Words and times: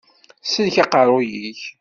Sellek 0.51 0.77
aqeṛṛuy-ik! 0.83 1.61